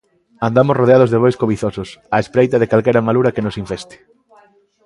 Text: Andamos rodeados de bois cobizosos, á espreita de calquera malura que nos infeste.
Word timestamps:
Andamos 0.47 0.77
rodeados 0.81 1.11
de 1.11 1.21
bois 1.23 1.39
cobizosos, 1.41 1.89
á 2.15 2.17
espreita 2.23 2.59
de 2.61 2.69
calquera 2.71 3.05
malura 3.07 3.33
que 3.35 3.45
nos 3.45 3.59
infeste. 3.63 3.95